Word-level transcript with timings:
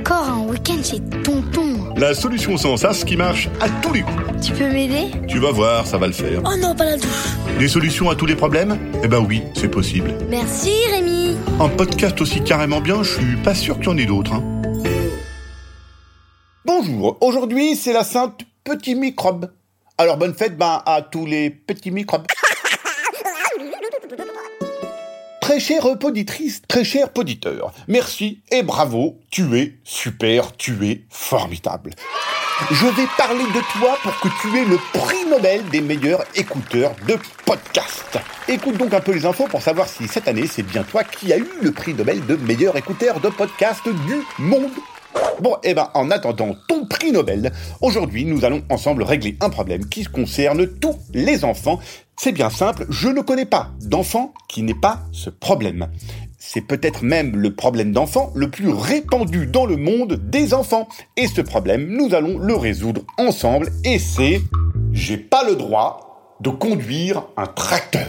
Encore 0.00 0.28
un 0.28 0.46
week-end 0.48 0.82
chez 0.82 1.00
Tonton. 1.22 1.92
La 1.96 2.14
solution 2.14 2.56
sans 2.56 2.78
sas 2.78 3.04
qui 3.04 3.16
marche 3.18 3.48
à 3.60 3.68
tous 3.82 3.92
les 3.92 4.00
coups. 4.00 4.46
Tu 4.46 4.52
peux 4.52 4.68
m'aider? 4.70 5.10
Tu 5.28 5.38
vas 5.38 5.50
voir, 5.50 5.86
ça 5.86 5.98
va 5.98 6.06
le 6.06 6.14
faire. 6.14 6.40
Oh 6.46 6.56
non, 6.58 6.74
pas 6.74 6.84
la 6.86 6.96
douche. 6.96 7.06
Des 7.58 7.68
solutions 7.68 8.08
à 8.08 8.14
tous 8.16 8.24
les 8.24 8.34
problèmes? 8.36 8.78
Eh 9.02 9.08
ben 9.08 9.18
oui, 9.18 9.42
c'est 9.54 9.68
possible. 9.70 10.14
Merci 10.30 10.72
Rémi. 10.90 11.36
Un 11.60 11.68
podcast 11.68 12.18
aussi 12.22 12.42
carrément 12.42 12.80
bien, 12.80 13.02
je 13.02 13.10
suis 13.14 13.36
pas 13.36 13.54
sûr 13.54 13.76
qu'il 13.76 13.86
y 13.86 13.88
en 13.88 13.98
ait 13.98 14.06
d'autres. 14.06 14.32
hein. 14.32 14.42
Bonjour, 16.64 17.18
aujourd'hui 17.20 17.76
c'est 17.76 17.92
la 17.92 18.04
sainte 18.04 18.40
petit 18.64 18.94
microbe. 18.94 19.52
Alors 19.98 20.16
bonne 20.16 20.34
fête 20.34 20.56
ben, 20.56 20.82
à 20.86 21.02
tous 21.02 21.26
les 21.26 21.50
petits 21.50 21.90
microbes. 21.90 22.26
Très 25.46 25.60
chère 25.60 25.96
poditrice, 25.96 26.60
très 26.66 26.82
cher 26.82 27.10
poditeur, 27.10 27.72
merci 27.86 28.40
et 28.50 28.64
bravo, 28.64 29.20
tu 29.30 29.56
es 29.56 29.74
super, 29.84 30.56
tu 30.56 30.88
es 30.88 31.04
formidable. 31.08 31.92
Je 32.72 32.86
vais 32.86 33.06
parler 33.16 33.44
de 33.44 33.78
toi 33.78 33.96
pour 34.02 34.18
que 34.18 34.26
tu 34.42 34.58
aies 34.58 34.64
le 34.64 34.76
prix 34.92 35.24
Nobel 35.30 35.64
des 35.68 35.80
meilleurs 35.80 36.24
écouteurs 36.34 36.96
de 37.06 37.16
podcast. 37.44 38.18
Écoute 38.48 38.76
donc 38.76 38.92
un 38.92 39.00
peu 39.00 39.12
les 39.12 39.24
infos 39.24 39.46
pour 39.46 39.62
savoir 39.62 39.86
si 39.88 40.08
cette 40.08 40.26
année 40.26 40.48
c'est 40.48 40.64
bien 40.64 40.82
toi 40.82 41.04
qui 41.04 41.32
as 41.32 41.38
eu 41.38 41.46
le 41.62 41.70
prix 41.70 41.94
Nobel 41.94 42.26
de 42.26 42.34
meilleur 42.34 42.76
écouteur 42.76 43.20
de 43.20 43.28
podcast 43.28 43.84
du 43.84 44.24
monde. 44.40 44.72
Bon, 45.40 45.56
eh 45.62 45.74
ben, 45.74 45.90
en 45.94 46.10
attendant 46.10 46.56
ton 46.66 46.86
prix 46.86 47.12
Nobel, 47.12 47.52
aujourd'hui, 47.82 48.24
nous 48.24 48.44
allons 48.44 48.62
ensemble 48.70 49.02
régler 49.02 49.36
un 49.40 49.50
problème 49.50 49.86
qui 49.86 50.04
concerne 50.04 50.66
tous 50.66 50.96
les 51.12 51.44
enfants. 51.44 51.78
C'est 52.16 52.32
bien 52.32 52.48
simple, 52.48 52.86
je 52.88 53.08
ne 53.08 53.20
connais 53.20 53.44
pas 53.44 53.70
d'enfant 53.82 54.32
qui 54.48 54.62
n'ait 54.62 54.74
pas 54.74 55.00
ce 55.12 55.28
problème. 55.28 55.88
C'est 56.38 56.62
peut-être 56.62 57.02
même 57.02 57.36
le 57.36 57.54
problème 57.54 57.92
d'enfant 57.92 58.32
le 58.34 58.50
plus 58.50 58.70
répandu 58.70 59.46
dans 59.46 59.66
le 59.66 59.76
monde 59.76 60.14
des 60.30 60.54
enfants. 60.54 60.88
Et 61.16 61.26
ce 61.26 61.42
problème, 61.42 61.86
nous 61.88 62.14
allons 62.14 62.38
le 62.38 62.54
résoudre 62.54 63.02
ensemble 63.18 63.70
et 63.84 63.98
c'est 63.98 64.40
j'ai 64.92 65.18
pas 65.18 65.44
le 65.44 65.56
droit 65.56 66.38
de 66.40 66.50
conduire 66.50 67.26
un 67.36 67.46
tracteur. 67.46 68.06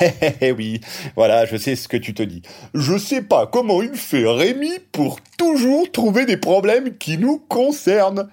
Eh 0.40 0.52
oui, 0.52 0.80
voilà, 1.16 1.46
je 1.46 1.56
sais 1.56 1.76
ce 1.76 1.88
que 1.88 1.96
tu 1.96 2.14
te 2.14 2.22
dis. 2.22 2.42
Je 2.74 2.96
sais 2.98 3.22
pas 3.22 3.46
comment 3.46 3.82
il 3.82 3.94
fait 3.94 4.26
Rémi 4.26 4.78
pour 4.92 5.18
toujours 5.36 5.90
trouver 5.90 6.26
des 6.26 6.36
problèmes 6.36 6.96
qui 6.96 7.18
nous 7.18 7.38
concernent. 7.38 8.28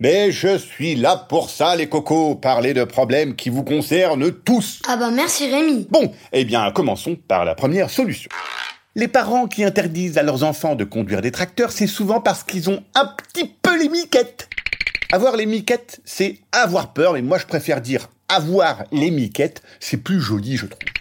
Mais 0.00 0.32
je 0.32 0.58
suis 0.58 0.96
là 0.96 1.16
pour 1.28 1.50
ça, 1.50 1.76
les 1.76 1.88
cocos, 1.88 2.34
parler 2.34 2.74
de 2.74 2.84
problèmes 2.84 3.36
qui 3.36 3.48
vous 3.48 3.62
concernent 3.62 4.32
tous. 4.32 4.82
Ah 4.88 4.96
bah 4.96 5.10
merci 5.10 5.48
Rémi. 5.50 5.86
Bon, 5.88 6.12
eh 6.32 6.44
bien, 6.44 6.70
commençons 6.72 7.16
par 7.28 7.44
la 7.44 7.54
première 7.54 7.90
solution. 7.90 8.28
Les 8.96 9.08
parents 9.08 9.46
qui 9.46 9.64
interdisent 9.64 10.18
à 10.18 10.22
leurs 10.22 10.44
enfants 10.44 10.74
de 10.74 10.84
conduire 10.84 11.20
des 11.20 11.32
tracteurs, 11.32 11.72
c'est 11.72 11.86
souvent 11.86 12.20
parce 12.20 12.44
qu'ils 12.44 12.70
ont 12.70 12.82
un 12.94 13.06
petit 13.06 13.50
peu 13.62 13.78
les 13.78 13.88
miquettes. 13.88 14.48
Avoir 15.12 15.36
les 15.36 15.46
miquettes, 15.46 16.00
c'est 16.04 16.38
avoir 16.52 16.92
peur, 16.92 17.12
mais 17.12 17.22
moi 17.22 17.38
je 17.38 17.46
préfère 17.46 17.80
dire 17.80 18.08
avoir 18.28 18.84
les 18.90 19.10
miquettes, 19.10 19.62
c'est 19.80 19.96
plus 19.96 20.20
joli, 20.20 20.56
je 20.56 20.66
trouve. 20.66 20.93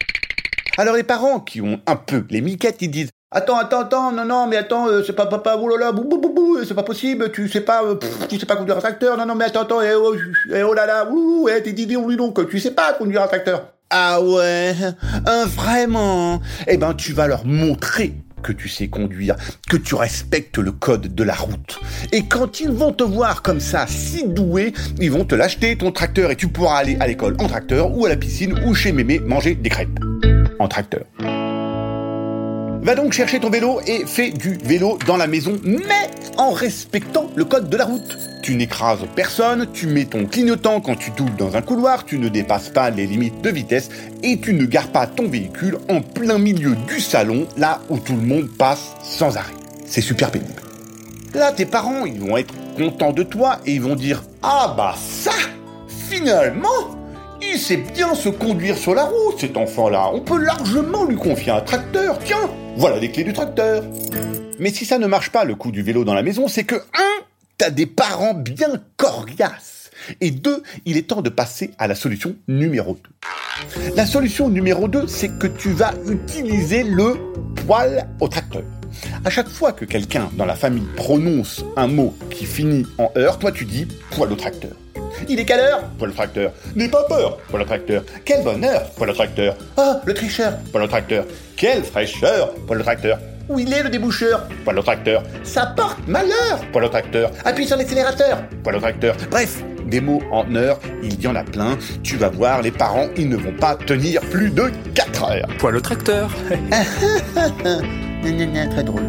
Alors 0.78 0.96
les 0.96 1.04
parents 1.04 1.40
qui 1.40 1.62
ont 1.62 1.80
un 1.86 1.96
peu 1.96 2.26
les 2.32 2.42
miquettes, 2.42 2.82
ils 2.82 2.90
disent 2.90 3.10
Attends, 3.36 3.58
attends, 3.58 3.82
attends, 3.82 4.12
non, 4.12 4.26
non, 4.26 4.48
mais 4.48 4.58
attends, 4.58 4.88
euh, 4.88 5.04
c'est 5.06 5.14
pas 5.14 5.28
papa, 5.28 5.56
là, 5.80 5.92
bou, 5.92 6.04
bou, 6.04 6.20
bou, 6.20 6.30
bou, 6.34 6.58
c'est 6.68 6.74
pas 6.74 6.84
possible, 6.84 7.32
tu 7.32 7.48
sais 7.48 7.62
pas, 7.62 7.84
euh, 7.84 7.96
tu 8.30 8.40
sais 8.40 8.46
pas 8.46 8.56
conduire 8.56 8.78
un 8.78 8.80
tracteur, 8.80 9.18
non, 9.18 9.26
non, 9.26 9.36
mais 9.36 9.46
attends, 9.46 9.62
attends, 9.62 9.82
eh 9.82 9.94
oh, 9.96 10.16
eh, 10.52 10.64
oh 10.64 10.74
là 10.74 10.86
là, 10.86 11.10
ouh, 11.12 11.48
eh, 11.48 11.62
t'es 11.62 11.74
dis 11.74 11.96
oui 11.96 12.16
donc, 12.16 12.48
tu 12.50 12.60
sais 12.60 12.72
pas 12.72 12.94
conduire 12.94 13.22
un 13.24 13.28
tracteur. 13.28 13.74
Ah 13.90 14.20
ouais, 14.22 14.74
hein, 15.28 15.46
vraiment 15.46 16.42
Eh 16.68 16.78
ben, 16.78 16.96
tu 16.96 17.14
vas 17.14 17.28
leur 17.28 17.46
montrer 17.46 18.16
que 18.42 18.52
tu 18.52 18.68
sais 18.68 18.88
conduire, 18.88 19.36
que 19.70 19.78
tu 19.78 19.94
respectes 19.96 20.58
le 20.58 20.72
code 20.72 21.14
de 21.14 21.24
la 21.24 21.36
route. 21.36 21.80
Et 22.12 22.26
quand 22.28 22.60
ils 22.60 22.72
vont 22.72 22.94
te 22.94 23.04
voir 23.04 23.42
comme 23.42 23.60
ça, 23.60 23.86
si 23.88 24.28
doué, 24.28 24.74
ils 25.00 25.12
vont 25.12 25.26
te 25.26 25.36
l'acheter 25.36 25.78
ton 25.78 25.92
tracteur 25.92 26.32
et 26.32 26.36
tu 26.36 26.48
pourras 26.48 26.78
aller 26.78 26.98
à 27.00 27.08
l'école 27.08 27.36
en 27.40 27.48
tracteur 27.48 27.96
ou 27.96 28.06
à 28.06 28.10
la 28.10 28.16
piscine 28.16 28.60
ou 28.66 28.74
chez 28.74 28.92
mémé 28.92 29.20
manger 29.20 29.56
des 29.56 29.70
crêpes 29.70 30.00
en 30.60 30.68
tracteur. 30.68 31.04
Va 32.84 32.96
donc 32.96 33.14
chercher 33.14 33.40
ton 33.40 33.50
vélo 33.50 33.80
et 33.88 34.06
fais 34.06 34.32
du 34.32 34.58
vélo 34.62 35.00
dans 35.08 35.16
la 35.16 35.26
maison, 35.26 35.58
mais 35.64 36.10
en 36.38 36.52
respectant 36.52 37.30
le 37.34 37.46
code 37.46 37.70
de 37.70 37.78
la 37.78 37.86
route. 37.86 38.18
Tu 38.42 38.56
n'écrases 38.56 39.00
personne, 39.16 39.68
tu 39.72 39.88
mets 39.88 40.04
ton 40.04 40.26
clignotant 40.26 40.82
quand 40.82 40.96
tu 40.96 41.12
doubles 41.12 41.38
dans 41.38 41.56
un 41.56 41.62
couloir, 41.62 42.04
tu 42.04 42.20
ne 42.20 42.28
dépasses 42.28 42.68
pas 42.68 42.90
les 42.90 43.08
limites 43.08 43.42
de 43.42 43.50
vitesse 43.50 43.90
et 44.22 44.38
tu 44.38 44.54
ne 44.54 44.66
gares 44.66 44.90
pas 44.90 45.08
ton 45.08 45.30
véhicule 45.30 45.78
en 45.90 46.02
plein 46.02 46.38
milieu 46.38 46.76
du 46.76 47.00
salon, 47.00 47.48
là 47.56 47.80
où 47.90 48.00
tout 48.00 48.18
le 48.18 48.22
monde 48.22 48.50
passe 48.50 48.96
sans 49.02 49.38
arrêt. 49.38 49.54
C'est 49.86 50.02
super 50.02 50.30
pénible. 50.30 50.62
Là, 51.34 51.54
tes 51.54 51.66
parents, 51.66 52.06
ils 52.06 52.20
vont 52.20 52.36
être 52.36 52.54
contents 52.76 53.14
de 53.14 53.24
toi 53.24 53.60
et 53.66 53.76
ils 53.76 53.82
vont 53.82 53.96
dire 53.96 54.24
Ah 54.42 54.74
bah 54.76 54.96
ça 54.98 55.32
Finalement 56.10 56.68
il 57.52 57.60
sait 57.60 57.78
bien 57.78 58.16
se 58.16 58.30
conduire 58.30 58.78
sur 58.78 58.96
la 58.96 59.06
route, 59.06 59.40
cet 59.40 59.58
enfant-là. 59.58 60.12
On 60.14 60.22
peut 60.22 60.38
largement 60.38 61.06
lui 61.06 61.16
confier 61.16 61.52
un 61.52 61.62
tracteur. 61.62 62.20
Tiens, 62.24 62.50
voilà 62.76 62.98
les 63.00 63.12
clés 63.12 63.24
du 63.24 63.34
tracteur. 63.34 63.84
Mais 64.60 64.70
si 64.70 64.86
ça 64.86 64.98
ne 64.98 65.08
marche 65.08 65.30
pas, 65.32 65.44
le 65.44 65.56
coup 65.56 65.72
du 65.72 65.82
vélo 65.82 66.04
dans 66.04 66.14
la 66.14 66.24
maison, 66.24 66.48
c'est 66.48 66.64
que, 66.64 66.76
un, 66.76 67.24
t'as 67.58 67.70
des 67.70 67.86
parents 67.86 68.34
bien 68.34 68.82
coriaces. 68.98 69.92
Et 70.22 70.32
deux, 70.32 70.64
il 70.86 70.98
est 70.98 71.08
temps 71.08 71.22
de 71.22 71.30
passer 71.30 71.72
à 71.78 71.88
la 71.88 71.96
solution 71.96 72.36
numéro 72.48 72.98
2. 73.84 73.92
La 73.96 74.06
solution 74.06 74.50
numéro 74.50 74.88
2, 74.88 75.08
c'est 75.08 75.38
que 75.38 75.48
tu 75.48 75.70
vas 75.70 75.94
utiliser 76.08 76.84
le 76.84 77.16
poil 77.66 78.08
au 78.20 78.28
tracteur. 78.28 78.64
À 79.26 79.30
chaque 79.30 79.50
fois 79.50 79.72
que 79.72 79.86
quelqu'un 79.86 80.30
dans 80.34 80.46
la 80.46 80.56
famille 80.56 80.88
prononce 80.96 81.64
un 81.76 81.88
mot 81.88 82.14
qui 82.30 82.46
finit 82.46 82.86
en 82.98 83.12
heure, 83.18 83.40
toi 83.40 83.52
tu 83.52 83.66
dis 83.66 83.88
poil 84.12 84.32
au 84.32 84.36
tracteur. 84.36 84.72
Il 85.30 85.40
est 85.40 85.46
quelle 85.46 85.60
heure? 85.60 85.82
Poil 85.98 86.10
au 86.12 86.14
tracteur. 86.14 86.52
N'aie 86.76 86.90
pas 86.90 87.04
peur 87.04 87.38
Poil 87.50 87.62
au 87.62 87.66
tracteur. 87.66 88.04
Quel 88.26 88.44
bonheur 88.44 88.90
Poil 88.92 89.10
au 89.10 89.14
tracteur. 89.14 89.56
Ah, 89.78 90.02
le 90.06 90.14
tricheur 90.14 90.54
Poil 90.72 90.84
au 90.84 90.88
tracteur. 90.88 91.26
Quelle 91.56 91.84
fraîcheur 91.84 92.54
Poil 92.68 92.80
au 92.80 92.84
tracteur. 92.84 93.20
Où 93.50 93.60
il 93.60 93.74
est 93.74 93.84
le 93.84 93.90
déboucheur? 93.90 94.48
Poil 94.64 94.80
au 94.80 94.82
tracteur. 94.82 95.24
Ça 95.44 95.66
porte 95.76 96.00
malheur 96.08 96.60
Poil 96.72 96.86
au 96.86 96.90
tracteur. 96.90 97.32
Appuie 97.46 97.68
sur 97.68 97.78
l'accélérateur 97.78 98.44
Poil 98.64 98.76
au 98.76 98.80
tracteur. 98.80 99.16
Bref, 99.30 99.64
des 99.86 100.02
mots 100.02 100.22
en 100.32 100.56
heure, 100.56 100.80
il 101.04 101.22
y 101.22 101.28
en 101.28 101.36
a 101.36 101.44
plein. 101.44 101.78
Tu 102.04 102.16
vas 102.18 102.30
voir, 102.30 102.62
les 102.62 102.72
parents, 102.72 103.08
ils 103.18 103.30
ne 103.30 103.36
vont 103.36 103.54
pas 103.54 103.76
tenir 103.76 104.22
plus 104.22 104.50
de 104.50 104.72
4 104.96 105.24
heures. 105.32 105.48
Poil 105.60 105.76
au 105.76 105.82
tracteur. 105.82 106.30
Très 108.72 108.84
drôle. 108.84 109.04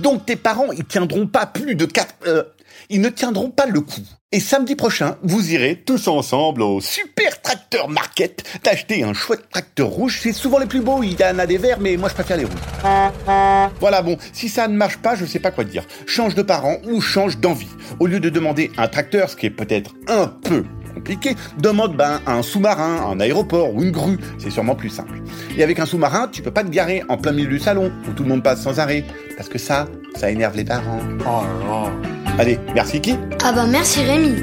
Donc 0.00 0.26
tes 0.26 0.36
parents, 0.36 0.72
ils 0.72 0.84
tiendront 0.84 1.26
pas 1.26 1.46
plus 1.46 1.74
de 1.74 1.84
4 1.84 2.14
heures. 2.26 2.46
Ils 2.90 3.00
ne 3.00 3.08
tiendront 3.08 3.50
pas 3.50 3.66
le 3.66 3.80
coup. 3.80 4.02
Et 4.32 4.40
samedi 4.40 4.74
prochain, 4.74 5.16
vous 5.22 5.52
irez 5.52 5.76
tous 5.76 6.08
ensemble 6.08 6.62
au 6.62 6.80
Super 6.80 7.40
Tracteur 7.40 7.88
Market 7.88 8.42
t'acheter 8.62 9.04
un 9.04 9.14
chouette 9.14 9.48
tracteur 9.48 9.88
rouge. 9.88 10.18
C'est 10.20 10.32
souvent 10.32 10.58
les 10.58 10.66
plus 10.66 10.80
beaux. 10.80 11.04
Il 11.04 11.12
y 11.12 11.24
en 11.24 11.38
a 11.38 11.46
des 11.46 11.56
verts, 11.56 11.78
mais 11.78 11.96
moi 11.96 12.08
je 12.08 12.14
préfère 12.14 12.36
les 12.36 12.44
rouges. 12.44 13.70
Voilà, 13.78 14.02
bon, 14.02 14.16
si 14.32 14.48
ça 14.48 14.66
ne 14.66 14.76
marche 14.76 14.96
pas, 14.98 15.14
je 15.14 15.24
sais 15.24 15.38
pas 15.38 15.52
quoi 15.52 15.62
dire. 15.62 15.84
Change 16.06 16.34
de 16.34 16.42
parents 16.42 16.78
ou 16.84 17.00
change 17.00 17.38
d'envie. 17.38 17.68
Au 18.00 18.06
lieu 18.06 18.18
de 18.18 18.28
demander 18.28 18.72
un 18.76 18.88
tracteur, 18.88 19.30
ce 19.30 19.36
qui 19.36 19.46
est 19.46 19.50
peut-être 19.50 19.94
un 20.08 20.26
peu 20.26 20.64
compliqué, 20.94 21.36
demande 21.58 21.96
ben, 21.96 22.20
un 22.26 22.42
sous-marin, 22.42 23.06
un 23.10 23.20
aéroport 23.20 23.74
ou 23.74 23.82
une 23.82 23.90
grue. 23.90 24.18
C'est 24.38 24.50
sûrement 24.50 24.74
plus 24.74 24.90
simple. 24.90 25.22
Et 25.56 25.62
avec 25.62 25.78
un 25.78 25.86
sous-marin, 25.86 26.28
tu 26.32 26.42
peux 26.42 26.52
pas 26.52 26.64
te 26.64 26.70
garer 26.70 27.02
en 27.08 27.18
plein 27.18 27.32
milieu 27.32 27.50
du 27.50 27.60
salon 27.60 27.92
où 28.08 28.12
tout 28.12 28.22
le 28.22 28.28
monde 28.28 28.42
passe 28.42 28.62
sans 28.62 28.80
arrêt. 28.80 29.04
Parce 29.36 29.48
que 29.48 29.58
ça, 29.58 29.86
ça 30.16 30.30
énerve 30.30 30.56
les 30.56 30.64
parents. 30.64 31.00
Oh 31.20 31.42
là. 31.66 32.13
Allez, 32.38 32.58
merci 32.74 33.00
qui 33.00 33.14
Ah 33.44 33.52
bah 33.52 33.66
merci 33.66 34.00
Rémi. 34.02 34.34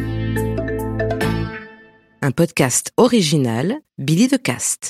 Un 2.21 2.31
podcast 2.31 2.93
original 2.97 3.75
Billy 3.97 4.27
de 4.27 4.37
Cast. 4.37 4.89